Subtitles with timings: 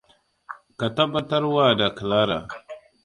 [0.79, 2.39] Ka tabbatarwa da Clara.